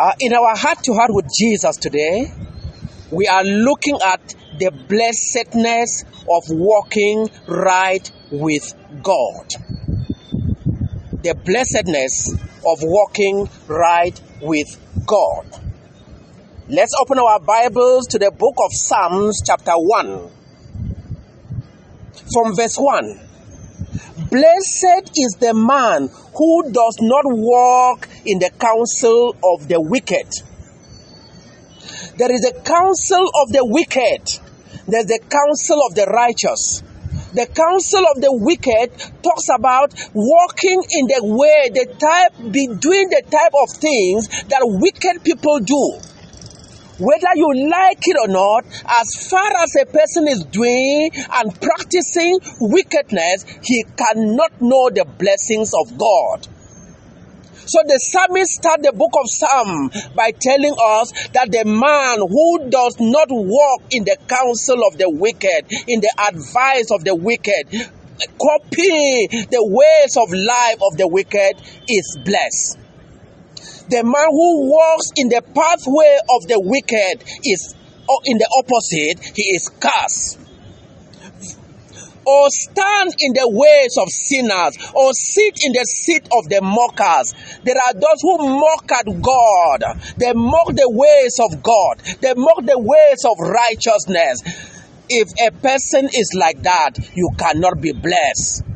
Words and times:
Uh, 0.00 0.14
in 0.18 0.32
our 0.32 0.56
heart 0.56 0.82
to 0.82 0.94
heart 0.94 1.10
with 1.12 1.26
Jesus 1.30 1.76
today, 1.76 2.32
we 3.10 3.28
are 3.28 3.44
looking 3.44 3.98
at 4.02 4.34
the 4.58 4.70
blessedness 4.88 6.04
of 6.22 6.44
walking 6.48 7.28
right 7.46 8.10
with 8.32 8.72
God. 9.02 9.52
The 11.22 11.34
blessedness 11.44 12.32
of 12.32 12.78
walking 12.80 13.46
right 13.68 14.18
with 14.40 14.80
God. 15.04 15.44
Let's 16.66 16.94
open 16.98 17.18
our 17.18 17.38
Bibles 17.38 18.06
to 18.06 18.18
the 18.18 18.30
book 18.30 18.54
of 18.56 18.70
Psalms, 18.72 19.42
chapter 19.44 19.74
1, 19.74 20.30
from 22.32 22.56
verse 22.56 22.76
1. 22.78 23.29
Blessed 24.30 25.10
is 25.16 25.36
the 25.40 25.52
man 25.54 26.08
who 26.36 26.70
does 26.70 26.98
not 27.00 27.24
walk 27.26 28.08
in 28.24 28.38
the 28.38 28.50
counsel 28.60 29.34
of 29.42 29.66
the 29.66 29.80
wicked. 29.80 30.30
There 32.16 32.30
is 32.30 32.44
a 32.46 32.54
counsel 32.62 33.26
of 33.42 33.50
the 33.50 33.64
wicked, 33.64 34.22
there's 34.86 35.06
the 35.06 35.18
counsel 35.18 35.82
of 35.84 35.96
the 35.96 36.06
righteous. 36.06 36.82
The 37.34 37.46
counsel 37.46 38.04
of 38.14 38.22
the 38.22 38.30
wicked 38.30 38.90
talks 39.22 39.48
about 39.52 39.94
walking 40.14 40.82
in 40.90 41.06
the 41.06 41.22
way, 41.26 41.70
the 41.74 41.86
type, 41.98 42.52
be 42.52 42.66
doing 42.66 43.08
the 43.08 43.22
type 43.26 43.54
of 43.54 43.70
things 43.78 44.28
that 44.46 44.62
wicked 44.62 45.24
people 45.24 45.58
do 45.58 46.09
whether 47.00 47.32
you 47.34 47.70
like 47.70 47.98
it 48.02 48.16
or 48.20 48.28
not, 48.28 48.64
as 48.66 49.28
far 49.28 49.50
as 49.62 49.74
a 49.76 49.86
person 49.86 50.28
is 50.28 50.44
doing 50.44 51.10
and 51.32 51.60
practicing 51.60 52.38
wickedness, 52.60 53.44
he 53.62 53.84
cannot 53.96 54.60
know 54.60 54.90
the 54.90 55.06
blessings 55.18 55.72
of 55.74 55.96
God. 55.96 56.46
So 57.70 57.78
the 57.86 57.98
psalmist 58.02 58.50
start 58.50 58.82
the 58.82 58.90
book 58.90 59.14
of 59.14 59.30
Psalm 59.30 59.90
by 60.16 60.32
telling 60.32 60.74
us 60.74 61.12
that 61.30 61.52
the 61.52 61.62
man 61.64 62.18
who 62.18 62.68
does 62.68 62.96
not 62.98 63.28
walk 63.30 63.82
in 63.92 64.02
the 64.02 64.16
counsel 64.26 64.82
of 64.90 64.98
the 64.98 65.08
wicked, 65.08 65.70
in 65.86 66.00
the 66.00 66.10
advice 66.18 66.90
of 66.90 67.04
the 67.04 67.14
wicked, 67.14 67.70
copy 68.26 69.28
the 69.54 69.62
ways 69.62 70.16
of 70.18 70.34
life 70.34 70.82
of 70.82 70.98
the 70.98 71.06
wicked 71.06 71.62
is 71.86 72.18
blessed. 72.24 72.79
The 73.90 74.04
man 74.04 74.30
who 74.30 74.70
walks 74.70 75.10
in 75.16 75.28
the 75.28 75.42
pathway 75.42 76.14
of 76.30 76.46
the 76.46 76.62
wicked 76.62 77.26
is 77.44 77.74
oh, 78.08 78.20
in 78.24 78.38
the 78.38 78.48
opposite, 78.58 79.34
he 79.36 79.42
is 79.54 79.68
cursed. 79.80 80.38
Or 82.24 82.46
stand 82.50 83.14
in 83.18 83.32
the 83.32 83.48
ways 83.50 83.96
of 83.98 84.06
sinners, 84.10 84.78
or 84.94 85.12
sit 85.12 85.58
in 85.64 85.72
the 85.72 85.82
seat 85.82 86.22
of 86.30 86.46
the 86.46 86.60
mockers. 86.62 87.34
There 87.64 87.74
are 87.74 87.94
those 87.94 88.20
who 88.22 88.38
mock 88.60 88.86
at 88.92 89.06
God. 89.08 89.82
They 90.18 90.32
mock 90.34 90.68
the 90.68 90.86
ways 90.86 91.40
of 91.40 91.62
God. 91.62 91.98
They 92.20 92.34
mock 92.34 92.62
the 92.62 92.78
ways 92.78 93.24
of 93.24 93.34
righteousness. 93.40 94.44
If 95.08 95.26
a 95.42 95.50
person 95.50 96.06
is 96.06 96.30
like 96.38 96.62
that, 96.62 96.98
you 97.14 97.30
cannot 97.36 97.80
be 97.80 97.90
blessed. 97.90 98.69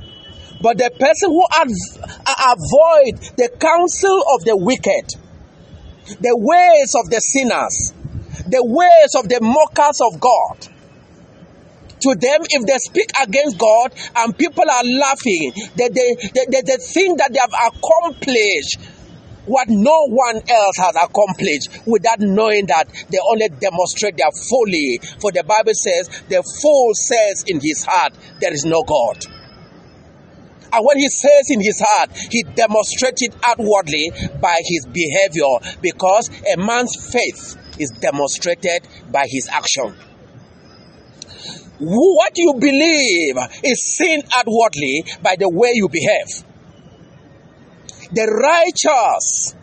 But 0.65 0.79
the 0.79 0.89
person 0.97 1.29
who 1.29 1.45
uh, 1.45 2.57
avoid 2.57 3.21
the 3.37 3.53
counsel 3.61 4.17
of 4.33 4.49
the 4.49 4.57
wicked, 4.57 5.13
the 6.25 6.33
ways 6.33 6.97
of 6.97 7.11
the 7.13 7.21
sinners, 7.21 7.93
the 8.49 8.65
ways 8.65 9.13
of 9.13 9.29
the 9.29 9.45
mockers 9.45 10.01
of 10.01 10.17
God. 10.17 10.73
To 12.01 12.17
them, 12.17 12.49
if 12.49 12.65
they 12.65 12.79
speak 12.81 13.13
against 13.21 13.59
God 13.59 13.93
and 14.17 14.33
people 14.39 14.65
are 14.65 14.85
laughing, 14.85 15.53
they, 15.77 15.93
they, 15.93 16.17
they, 16.33 16.63
they 16.65 16.81
think 16.81 17.21
that 17.21 17.29
they 17.29 17.45
have 17.45 17.53
accomplished 17.53 18.81
what 19.45 19.69
no 19.69 20.09
one 20.09 20.41
else 20.49 20.77
has 20.81 20.97
accomplished 20.97 21.69
without 21.85 22.21
knowing 22.21 22.65
that 22.73 22.89
they 23.13 23.19
only 23.21 23.53
demonstrate 23.61 24.17
their 24.17 24.33
folly. 24.49 24.97
For 25.21 25.29
the 25.29 25.45
Bible 25.45 25.77
says, 25.77 26.09
the 26.33 26.41
fool 26.41 26.97
says 26.97 27.45
in 27.47 27.61
his 27.61 27.85
heart, 27.85 28.15
There 28.41 28.53
is 28.53 28.65
no 28.65 28.83
God. 28.83 29.34
And 30.75 30.85
when 30.85 30.99
he 30.99 31.09
says 31.09 31.51
in 31.51 31.61
his 31.61 31.81
heart, 31.87 32.11
he 32.31 32.43
demonstrates 32.43 33.23
it 33.23 33.33
outwardly 33.47 34.11
by 34.41 34.57
his 34.59 34.87
behavior 34.87 35.79
because 35.81 36.29
a 36.53 36.57
man's 36.57 36.97
faith 37.13 37.57
is 37.79 37.91
demonstrated 38.01 38.83
by 39.13 39.27
his 39.29 39.49
action. 39.49 39.95
What 41.79 42.33
you 42.37 42.55
believe 42.55 43.37
is 43.63 43.97
seen 43.97 44.23
outwardly 44.37 45.05
by 45.23 45.37
the 45.39 45.49
way 45.49 45.71
you 45.75 45.89
behave. 45.89 46.43
The 48.13 48.27
righteous, 48.27 49.55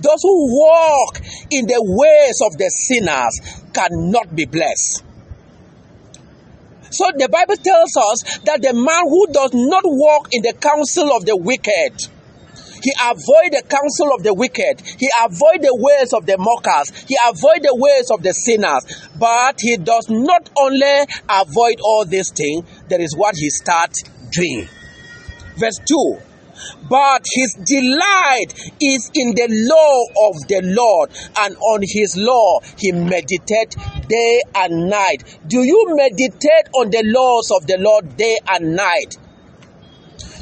those 0.00 0.22
who 0.22 0.58
walk 0.58 1.18
in 1.50 1.66
the 1.66 1.82
ways 1.82 2.40
of 2.44 2.56
the 2.56 2.68
sinners, 2.70 3.62
cannot 3.72 4.34
be 4.36 4.44
blessed. 4.44 5.02
So 6.92 7.10
the 7.16 7.28
Bible 7.28 7.56
tells 7.56 7.96
us 7.96 8.38
that 8.44 8.62
the 8.62 8.72
man 8.72 9.08
who 9.08 9.26
does 9.32 9.52
not 9.54 9.82
walk 9.84 10.28
in 10.32 10.42
the 10.42 10.52
counsel 10.52 11.16
of 11.16 11.24
the 11.24 11.36
wicked, 11.36 12.08
he 12.82 12.92
avoid 13.00 13.52
the 13.52 13.62
counsel 13.62 14.12
of 14.14 14.22
the 14.24 14.34
wicked. 14.34 14.82
He 14.98 15.08
avoid 15.22 15.62
the 15.62 15.74
ways 15.78 16.12
of 16.12 16.26
the 16.26 16.36
mockers. 16.36 16.90
He 17.06 17.16
avoid 17.26 17.62
the 17.62 17.74
ways 17.78 18.10
of 18.10 18.22
the 18.22 18.32
sinners. 18.32 18.82
But 19.16 19.60
he 19.60 19.76
does 19.76 20.10
not 20.10 20.50
only 20.58 21.06
avoid 21.28 21.78
all 21.80 22.04
these 22.04 22.32
things, 22.32 22.66
there 22.88 23.00
is 23.00 23.14
what 23.16 23.36
he 23.36 23.50
start 23.50 23.94
doing. 24.32 24.68
Verse 25.56 25.78
2 25.86 26.31
but 26.88 27.22
his 27.34 27.54
delight 27.54 28.52
is 28.80 29.10
in 29.14 29.34
the 29.34 29.48
law 29.70 30.28
of 30.28 30.48
the 30.48 30.60
Lord, 30.64 31.10
and 31.38 31.56
on 31.56 31.80
his 31.82 32.16
law 32.16 32.60
he 32.78 32.92
meditates 32.92 33.76
day 34.08 34.40
and 34.54 34.88
night. 34.88 35.24
Do 35.46 35.62
you 35.62 35.86
meditate 35.90 36.68
on 36.74 36.90
the 36.90 37.02
laws 37.04 37.50
of 37.50 37.66
the 37.66 37.78
Lord 37.78 38.16
day 38.16 38.36
and 38.48 38.76
night? 38.76 39.16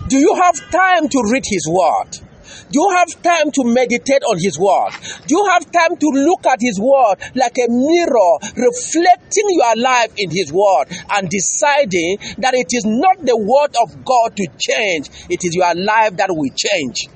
Do 0.09 0.19
you 0.19 0.35
have 0.35 0.57
time 0.71 1.09
to 1.09 1.23
read 1.31 1.45
his 1.47 1.69
word? 1.69 2.30
Do 2.71 2.81
you 2.81 2.91
have 2.97 3.23
time 3.23 3.51
to 3.53 3.65
meditate 3.65 4.23
on 4.29 4.39
His 4.39 4.59
word? 4.59 4.93
Do 5.27 5.37
you 5.37 5.45
have 5.51 5.71
time 5.71 5.97
to 5.97 6.09
look 6.13 6.47
at 6.47 6.59
His 6.61 6.79
word 6.81 7.17
like 7.35 7.57
a 7.59 7.69
mirror, 7.69 8.33
reflecting 8.57 9.49
your 9.49 9.77
life 9.77 10.13
in 10.17 10.31
His 10.31 10.53
word 10.53 10.87
and 11.11 11.29
deciding 11.29 12.19
that 12.39 12.55
it 12.55 12.69
is 12.71 12.85
not 12.85 13.25
the 13.25 13.37
word 13.37 13.75
of 13.81 14.05
God 14.05 14.37
to 14.37 14.47
change, 14.59 15.09
it 15.29 15.41
is 15.43 15.55
your 15.55 15.75
life 15.75 16.17
that 16.17 16.29
will 16.31 16.51
change. 16.55 17.09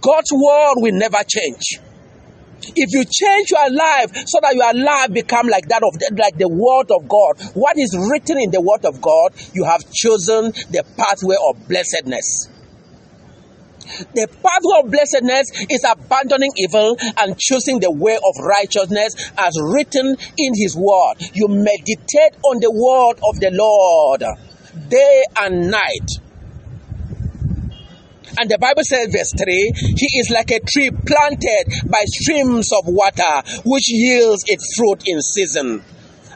God's 0.00 0.32
word 0.32 0.74
will 0.76 0.98
never 0.98 1.22
change. 1.26 1.78
If 2.76 2.94
you 2.94 3.04
change 3.04 3.50
your 3.50 3.70
life 3.70 4.14
so 4.26 4.38
that 4.40 4.54
your 4.54 4.72
life 4.72 5.12
become 5.12 5.48
like 5.48 5.68
that 5.68 5.82
of 5.82 5.98
the, 5.98 6.14
like 6.16 6.38
the 6.38 6.48
word 6.48 6.90
of 6.94 7.08
God, 7.08 7.42
what 7.54 7.76
is 7.76 7.96
written 8.10 8.38
in 8.38 8.50
the 8.50 8.60
word 8.60 8.84
of 8.84 9.00
God, 9.00 9.34
you 9.52 9.64
have 9.64 9.82
chosen 9.90 10.52
the 10.70 10.84
pathway 10.96 11.36
of 11.50 11.68
blessedness. 11.68 12.51
The 14.14 14.28
path 14.28 14.64
of 14.78 14.90
blessedness 14.90 15.46
is 15.70 15.84
abandoning 15.84 16.52
evil 16.56 16.96
and 17.20 17.38
choosing 17.38 17.80
the 17.80 17.90
way 17.90 18.16
of 18.16 18.34
righteousness 18.44 19.14
as 19.36 19.54
written 19.60 20.16
in 20.38 20.52
His 20.54 20.76
word. 20.76 21.14
You 21.34 21.48
meditate 21.48 22.38
on 22.44 22.60
the 22.60 22.70
word 22.70 23.18
of 23.22 23.40
the 23.40 23.50
Lord 23.52 24.22
day 24.88 25.22
and 25.40 25.70
night. 25.70 26.08
And 28.38 28.48
the 28.48 28.56
Bible 28.58 28.82
says, 28.88 29.12
verse 29.12 29.32
3 29.36 29.72
He 29.96 30.08
is 30.18 30.30
like 30.30 30.50
a 30.50 30.60
tree 30.60 30.90
planted 30.90 31.90
by 31.90 32.00
streams 32.06 32.72
of 32.72 32.84
water, 32.86 33.42
which 33.64 33.92
yields 33.92 34.44
its 34.46 34.74
fruit 34.76 35.02
in 35.06 35.20
season 35.20 35.84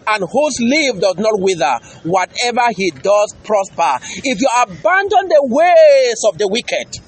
and 0.08 0.24
whose 0.30 0.56
leaf 0.60 1.00
does 1.00 1.16
not 1.18 1.34
wither. 1.40 1.78
Whatever 2.04 2.68
he 2.76 2.90
does 2.90 3.34
prosper. 3.42 3.98
If 4.22 4.40
you 4.40 4.48
abandon 4.62 5.28
the 5.28 5.42
ways 5.50 6.22
of 6.30 6.38
the 6.38 6.48
wicked, 6.48 7.02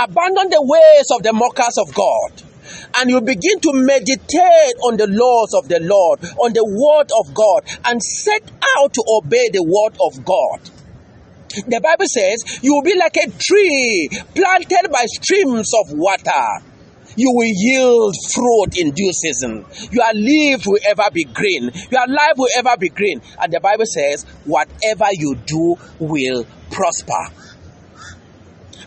abandon 0.00 0.50
the 0.50 0.62
ways 0.62 1.06
of 1.14 1.22
the 1.22 1.32
mockers 1.32 1.78
of 1.78 1.94
God 1.94 2.50
and 2.98 3.10
you 3.10 3.20
begin 3.20 3.60
to 3.60 3.72
meditate 3.72 4.76
on 4.84 4.96
the 4.96 5.06
laws 5.06 5.54
of 5.54 5.68
the 5.68 5.80
Lord, 5.80 6.20
on 6.38 6.52
the 6.52 6.64
word 6.64 7.10
of 7.18 7.34
God, 7.34 7.62
and 7.84 8.02
set 8.02 8.42
out 8.78 8.92
to 8.94 9.02
obey 9.08 9.48
the 9.52 9.62
word 9.62 9.96
of 10.00 10.24
God. 10.24 10.60
The 11.66 11.80
Bible 11.82 12.06
says 12.06 12.62
you 12.62 12.74
will 12.74 12.82
be 12.82 12.96
like 12.96 13.16
a 13.16 13.30
tree 13.30 14.08
planted 14.34 14.90
by 14.90 15.04
streams 15.06 15.70
of 15.82 15.98
water. 15.98 16.66
You 17.16 17.32
will 17.34 17.50
yield 17.50 18.14
fruit 18.32 18.78
in 18.78 18.92
due 18.92 19.12
season. 19.12 19.66
Your 19.90 20.12
leaf 20.14 20.64
will 20.64 20.78
ever 20.86 21.10
be 21.12 21.24
green. 21.24 21.72
Your 21.90 22.06
life 22.06 22.34
will 22.36 22.50
ever 22.56 22.76
be 22.78 22.88
green. 22.88 23.20
And 23.40 23.52
the 23.52 23.58
Bible 23.58 23.84
says, 23.86 24.24
whatever 24.44 25.06
you 25.10 25.34
do 25.44 25.76
will 25.98 26.46
prosper. 26.70 27.34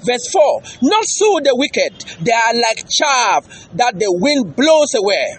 Verse 0.05 0.27
4 0.31 0.61
Not 0.83 1.05
so 1.05 1.39
the 1.43 1.55
wicked, 1.55 1.93
they 2.23 2.31
are 2.31 2.55
like 2.55 2.85
chaff 2.89 3.69
that 3.73 3.97
the 3.99 4.11
wind 4.11 4.55
blows 4.55 4.93
away. 4.95 5.37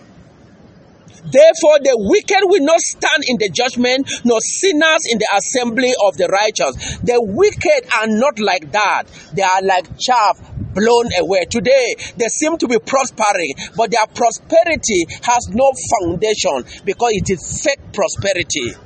Therefore, 1.24 1.80
the 1.80 1.96
wicked 1.96 2.44
will 2.44 2.64
not 2.64 2.80
stand 2.80 3.24
in 3.26 3.38
the 3.40 3.48
judgment, 3.48 4.04
nor 4.24 4.40
sinners 4.40 5.08
in 5.08 5.16
the 5.18 5.28
assembly 5.32 5.92
of 6.04 6.16
the 6.20 6.28
righteous. 6.28 6.76
The 7.00 7.16
wicked 7.16 7.88
are 7.96 8.06
not 8.06 8.38
like 8.38 8.70
that. 8.72 9.04
They 9.32 9.42
are 9.42 9.62
like 9.64 9.88
chaff 9.98 10.36
blown 10.74 11.08
away. 11.18 11.46
Today, 11.48 11.96
they 12.18 12.28
seem 12.28 12.58
to 12.58 12.68
be 12.68 12.78
prospering, 12.78 13.54
but 13.74 13.90
their 13.90 14.06
prosperity 14.12 15.06
has 15.24 15.48
no 15.48 15.72
foundation 15.96 16.84
because 16.84 17.12
it 17.16 17.30
is 17.30 17.40
fake 17.62 17.80
prosperity. 17.92 18.76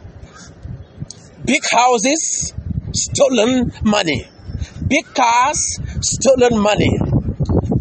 Big 1.45 1.63
houses, 1.75 2.55
stolen 2.93 3.73
money. 3.83 4.29
Big 4.89 5.05
cars, 5.15 5.79
stolen 6.01 6.59
money. 6.59 6.99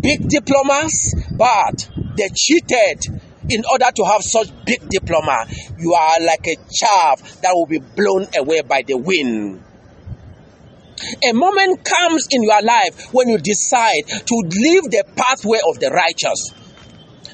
Big 0.01 0.27
diplomas, 0.27 1.15
but 1.31 1.89
they 2.17 2.29
cheated 2.35 3.21
in 3.49 3.63
order 3.71 3.87
to 3.95 4.03
have 4.03 4.21
such 4.21 4.49
big 4.65 4.87
diploma. 4.89 5.45
You 5.79 5.93
are 5.93 6.19
like 6.21 6.45
a 6.47 6.55
chaff 6.69 7.41
that 7.41 7.51
will 7.53 7.65
be 7.65 7.79
blown 7.79 8.27
away 8.37 8.61
by 8.61 8.83
the 8.85 8.97
wind. 8.97 9.63
A 11.23 11.31
moment 11.31 11.85
comes 11.85 12.27
in 12.31 12.43
your 12.43 12.61
life 12.61 13.13
when 13.13 13.29
you 13.29 13.37
decide 13.37 14.03
to 14.07 14.35
leave 14.35 14.83
the 14.91 15.03
pathway 15.15 15.59
of 15.69 15.79
the 15.79 15.89
righteous, 15.89 16.51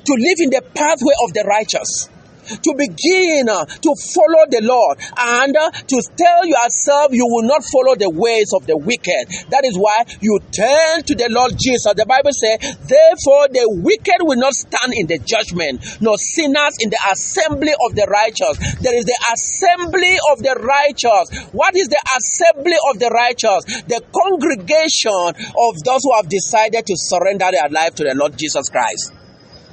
to 0.06 0.14
live 0.14 0.38
in 0.40 0.50
the 0.52 0.62
pathway 0.76 1.14
of 1.26 1.34
the 1.34 1.44
righteous 1.48 2.10
to 2.46 2.72
begin 2.78 3.50
uh, 3.50 3.66
to 3.66 3.92
follow 4.14 4.44
the 4.50 4.62
Lord 4.64 5.00
and 5.18 5.56
uh, 5.56 5.72
to 5.72 5.98
tell 6.18 6.46
yourself 6.46 7.12
you 7.12 7.26
will 7.28 7.48
not 7.48 7.64
follow 7.64 7.96
the 7.96 8.10
ways 8.10 8.52
of 8.56 8.68
the 8.68 8.78
wicked. 8.78 9.50
That 9.50 9.66
is 9.66 9.78
why 9.78 10.06
you 10.22 10.40
turn 10.52 11.04
to 11.04 11.14
the 11.16 11.30
Lord 11.32 11.56
Jesus. 11.58 11.94
The 11.96 12.06
Bible 12.08 12.34
says, 12.36 12.60
Therefore, 12.84 13.48
the 13.52 13.66
wicked 13.84 14.22
will 14.22 14.40
not 14.40 14.54
stand 14.54 14.94
in 14.96 15.08
the 15.08 15.20
judgment, 15.20 15.82
nor 16.02 16.18
sinners 16.18 16.76
in 16.80 16.90
the 16.90 17.02
assembly 17.12 17.74
of 17.74 17.96
the 17.96 18.08
righteous. 18.10 18.56
There 18.80 18.96
is 18.96 19.06
the 19.06 19.20
assembly 19.32 20.16
of 20.32 20.44
the 20.44 20.56
righteous. 20.60 21.52
What 21.54 21.76
is 21.76 21.88
the 21.88 22.02
assembly 22.18 22.78
of 22.92 23.00
the 23.00 23.10
righteous? 23.10 23.64
The 23.88 24.02
congregation 24.12 25.34
of 25.38 25.74
those 25.84 26.02
who 26.04 26.14
have 26.16 26.28
decided 26.30 26.86
to 26.86 26.96
surrender 26.98 27.50
their 27.52 27.70
life 27.70 27.96
to 27.96 28.04
the 28.04 28.16
Lord 28.16 28.38
Jesus 28.38 28.70
Christ 28.70 29.23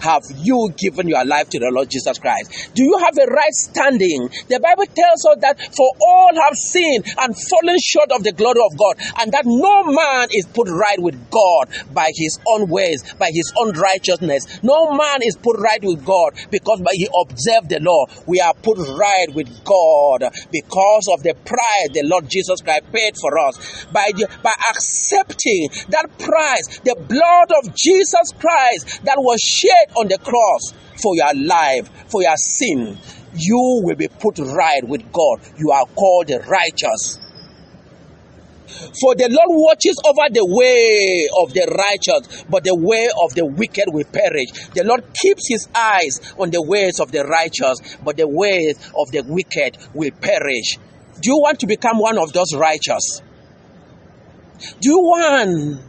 have 0.00 0.23
you 0.37 0.73
given 0.76 1.08
your 1.08 1.25
life 1.25 1.49
to 1.50 1.58
the 1.58 1.70
Lord 1.70 1.91
Jesus 1.91 2.19
Christ? 2.19 2.73
Do 2.75 2.82
you 2.82 2.97
have 2.99 3.17
a 3.19 3.26
right 3.31 3.52
standing? 3.52 4.29
The 4.49 4.61
Bible 4.61 4.87
tells 4.87 5.25
us 5.26 5.38
that 5.41 5.61
for 5.75 5.88
all 6.00 6.35
have 6.35 6.56
sinned 6.56 7.05
and 7.19 7.35
fallen 7.37 7.76
short 7.82 8.11
of 8.12 8.25
the 8.25 8.32
glory 8.32 8.61
of 8.64 8.76
God, 8.76 8.97
and 9.20 9.32
that 9.32 9.44
no 9.44 9.85
man 9.85 10.29
is 10.32 10.47
put 10.47 10.69
right 10.69 10.99
with 10.99 11.19
God 11.31 11.69
by 11.93 12.08
his 12.14 12.38
own 12.49 12.69
ways, 12.69 13.02
by 13.14 13.31
his 13.32 13.52
own 13.58 13.73
righteousness. 13.73 14.62
No 14.62 14.93
man 14.93 15.20
is 15.23 15.37
put 15.37 15.58
right 15.58 15.82
with 15.82 16.05
God 16.05 16.35
because 16.50 16.81
by 16.81 16.93
he 16.93 17.08
observed 17.08 17.69
the 17.69 17.81
law. 17.81 18.06
We 18.26 18.41
are 18.41 18.55
put 18.55 18.79
right 18.79 19.29
with 19.35 19.49
God 19.64 20.25
because 20.50 21.06
of 21.12 21.23
the 21.23 21.35
price 21.35 21.88
the 21.93 22.02
Lord 22.05 22.29
Jesus 22.29 22.61
Christ 22.61 22.85
paid 22.93 23.14
for 23.20 23.38
us. 23.38 23.87
By, 23.93 24.11
the, 24.14 24.29
by 24.43 24.52
accepting 24.70 25.69
that 25.88 26.06
price, 26.19 26.81
the 26.85 26.97
blood 26.97 27.50
of 27.62 27.75
Jesus 27.75 28.32
Christ 28.38 29.05
that 29.05 29.19
was 29.19 29.41
shed 29.41 29.89
on 29.96 30.08
the 30.08 30.19
cross 30.19 30.75
for 31.00 31.16
your 31.16 31.34
life, 31.34 31.88
for 32.08 32.22
your 32.22 32.37
sin, 32.37 32.98
you 33.34 33.82
will 33.84 33.96
be 33.96 34.08
put 34.08 34.38
right 34.38 34.82
with 34.84 35.12
God. 35.12 35.40
You 35.56 35.70
are 35.70 35.87
called 35.87 36.31
righteous. 36.31 37.19
For 39.00 39.14
the 39.14 39.28
Lord 39.28 39.50
watches 39.50 40.00
over 40.06 40.31
the 40.31 40.46
way 40.46 41.28
of 41.42 41.52
the 41.52 41.66
righteous, 41.66 42.44
but 42.48 42.64
the 42.64 42.75
way 42.75 43.08
of 43.22 43.34
the 43.34 43.44
wicked 43.44 43.87
will 43.88 44.04
perish. 44.04 44.50
The 44.75 44.84
Lord 44.84 45.04
keeps 45.14 45.48
his 45.48 45.69
eyes 45.75 46.20
on 46.38 46.50
the 46.50 46.62
ways 46.62 47.00
of 47.00 47.12
the 47.12 47.25
righteous, 47.25 47.78
but 48.04 48.16
the 48.16 48.28
ways 48.28 48.76
of 48.96 49.10
the 49.10 49.22
wicked 49.26 49.76
will 49.92 50.12
perish. 50.20 50.78
Do 51.20 51.31
you 51.31 51.38
want 51.38 51.60
to 51.60 51.66
become 51.66 51.98
one 51.98 52.16
of 52.16 52.32
those 52.32 52.54
righteous? 52.54 53.22
Do 54.81 54.90
you 54.90 54.98
want 54.98 55.81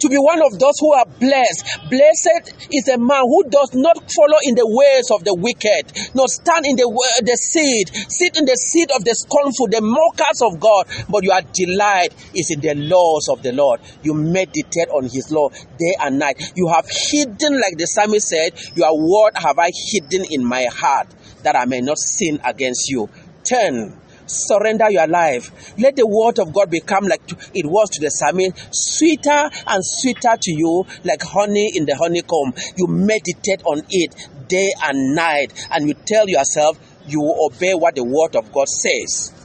to 0.00 0.08
be 0.08 0.16
one 0.16 0.40
of 0.40 0.58
those 0.58 0.78
who 0.80 0.92
are 0.92 1.06
blessed. 1.20 1.90
Blessed 1.90 2.70
is 2.72 2.88
a 2.88 2.98
man 2.98 3.22
who 3.22 3.44
does 3.50 3.74
not 3.74 3.96
follow 4.10 4.38
in 4.42 4.54
the 4.54 4.66
ways 4.66 5.10
of 5.10 5.24
the 5.24 5.34
wicked, 5.34 6.14
nor 6.14 6.28
stand 6.28 6.66
in 6.66 6.76
the, 6.76 6.86
the 7.22 7.36
seat, 7.36 7.90
sit 8.10 8.38
in 8.38 8.44
the 8.44 8.56
seat 8.56 8.90
of 8.94 9.04
the 9.04 9.14
scornful, 9.14 9.68
the 9.68 9.82
mockers 9.82 10.40
of 10.42 10.58
God, 10.60 10.86
but 11.10 11.22
your 11.24 11.40
delight 11.52 12.14
is 12.34 12.50
in 12.50 12.60
the 12.60 12.74
laws 12.74 13.28
of 13.28 13.42
the 13.42 13.52
Lord. 13.52 13.80
You 14.02 14.14
meditate 14.14 14.88
on 14.94 15.04
his 15.04 15.30
law 15.30 15.50
day 15.50 15.94
and 16.00 16.18
night. 16.18 16.40
You 16.54 16.68
have 16.68 16.86
hidden, 16.88 17.54
like 17.54 17.76
the 17.76 17.86
psalmist 17.86 18.28
said, 18.28 18.54
your 18.74 18.94
word 18.96 19.36
have 19.36 19.58
I 19.58 19.70
hidden 19.92 20.24
in 20.30 20.44
my 20.44 20.66
heart 20.70 21.08
that 21.42 21.56
I 21.56 21.64
may 21.64 21.80
not 21.80 21.98
sin 21.98 22.40
against 22.44 22.88
you. 22.88 23.08
Turn 23.44 23.96
surrender 24.30 24.90
your 24.90 25.06
life. 25.06 25.74
Let 25.78 25.96
the 25.96 26.06
word 26.06 26.38
of 26.38 26.52
God 26.52 26.70
become 26.70 27.04
like 27.04 27.22
it 27.54 27.66
was 27.66 27.90
to 27.90 28.00
the 28.00 28.10
psalmist, 28.10 28.68
sweeter 28.72 29.50
and 29.66 29.84
sweeter 29.84 30.36
to 30.40 30.50
you, 30.50 30.84
like 31.04 31.22
honey 31.22 31.72
in 31.74 31.86
the 31.86 31.96
honeycomb. 31.96 32.54
You 32.76 32.86
meditate 32.88 33.62
on 33.64 33.82
it 33.90 34.14
day 34.48 34.72
and 34.82 35.14
night, 35.14 35.52
and 35.70 35.88
you 35.88 35.94
tell 35.94 36.28
yourself 36.28 36.78
you 37.06 37.20
obey 37.22 37.74
what 37.74 37.94
the 37.94 38.04
word 38.04 38.36
of 38.36 38.52
God 38.52 38.68
says 38.68 39.37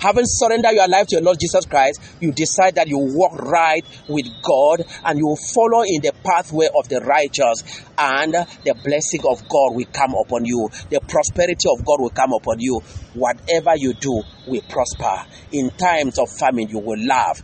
having 0.00 0.24
surrendered 0.26 0.72
your 0.72 0.88
life 0.88 1.06
to 1.08 1.16
your 1.16 1.24
Lord 1.24 1.38
Jesus 1.40 1.64
Christ, 1.66 2.00
you 2.20 2.32
decide 2.32 2.74
that 2.76 2.88
you 2.88 2.98
walk 2.98 3.38
right 3.38 3.84
with 4.08 4.26
God 4.42 4.84
and 5.04 5.18
you 5.18 5.36
follow 5.54 5.82
in 5.86 6.02
the 6.02 6.12
pathway 6.24 6.66
of 6.66 6.88
the 6.88 7.00
righteous, 7.00 7.84
and 7.98 8.32
the 8.32 8.74
blessing 8.74 9.22
of 9.28 9.42
God 9.48 9.74
will 9.74 9.88
come 9.92 10.14
upon 10.14 10.44
you. 10.44 10.68
The 10.90 11.00
prosperity 11.00 11.68
of 11.70 11.84
God 11.84 12.00
will 12.00 12.10
come 12.10 12.32
upon 12.32 12.60
you. 12.60 12.80
Whatever 13.14 13.74
you 13.76 13.94
do 13.94 14.22
will 14.46 14.62
prosper. 14.68 15.26
In 15.52 15.70
times 15.70 16.18
of 16.18 16.28
famine, 16.38 16.68
you 16.68 16.78
will 16.78 16.98
laugh. 17.04 17.42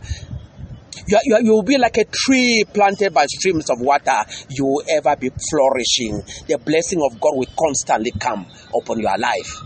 You, 1.07 1.19
you, 1.25 1.37
you, 1.43 1.51
will 1.51 1.63
be 1.63 1.77
like 1.77 1.97
a 1.97 2.05
tree 2.05 2.63
planted 2.73 3.13
by 3.13 3.25
streams 3.25 3.69
of 3.69 3.79
water. 3.81 4.23
You 4.49 4.65
will 4.65 4.83
ever 4.89 5.15
be 5.15 5.29
flourishing. 5.29 6.23
The 6.47 6.57
blessing 6.57 7.01
of 7.03 7.19
God 7.19 7.33
will 7.35 7.51
constantly 7.59 8.11
come 8.11 8.47
upon 8.73 8.99
your 8.99 9.17
life 9.17 9.61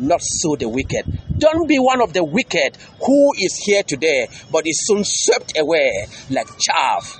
not 0.00 0.20
so 0.22 0.56
the 0.56 0.68
wicked. 0.68 1.04
Don't 1.40 1.66
be 1.66 1.78
one 1.78 2.02
of 2.02 2.12
the 2.12 2.22
wicked 2.22 2.76
who 3.04 3.32
is 3.38 3.56
here 3.64 3.82
today, 3.82 4.28
but 4.52 4.66
is 4.66 4.86
soon 4.86 5.02
swept 5.04 5.58
away 5.58 5.90
like 6.28 6.46
chaff. 6.58 7.18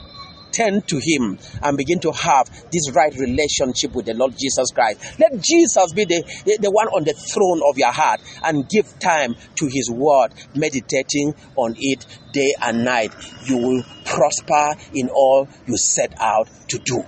Turn 0.52 0.82
to 0.82 0.98
Him 0.98 1.38
and 1.62 1.78
begin 1.78 2.00
to 2.00 2.12
have 2.12 2.50
this 2.70 2.90
right 2.92 3.14
relationship 3.14 3.94
with 3.94 4.04
the 4.04 4.14
Lord 4.14 4.34
Jesus 4.38 4.72
Christ. 4.74 5.18
Let 5.18 5.40
Jesus 5.40 5.92
be 5.94 6.04
the, 6.04 6.22
the 6.60 6.70
one 6.70 6.88
on 6.88 7.04
the 7.04 7.14
throne 7.14 7.62
of 7.66 7.78
your 7.78 7.92
heart 7.92 8.20
and 8.44 8.68
give 8.68 8.98
time 8.98 9.36
to 9.54 9.66
His 9.66 9.90
word, 9.90 10.34
meditating 10.54 11.34
on 11.56 11.74
it 11.78 12.04
day 12.32 12.52
and 12.60 12.84
night. 12.84 13.14
You 13.46 13.56
will 13.56 13.84
prosper 14.04 14.74
in 14.92 15.08
all 15.08 15.48
you 15.66 15.76
set 15.78 16.12
out 16.20 16.50
to 16.68 16.78
do. 16.78 17.04